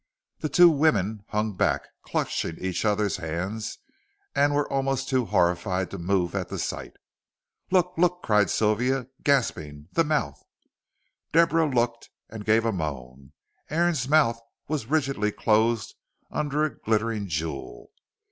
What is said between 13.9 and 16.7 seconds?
mouth was rigidly closed under